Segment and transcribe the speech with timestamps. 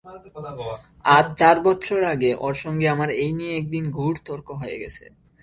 [1.05, 5.05] আজ চার বৎসর আগে ওর সঙ্গে আমার এই নিয়ে একদিন ঘোর তর্ক হয়ে গেছে।